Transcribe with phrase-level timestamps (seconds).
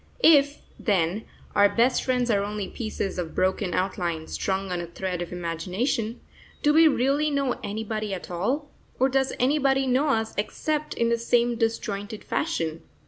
[0.23, 1.25] If, then,
[1.55, 6.21] our best friends are only pieces of broken outline strung on a thread of imagination,
[6.63, 11.19] do we really know anybody at all, or does anybody know us except in the
[11.19, 12.81] same disjointed fashion?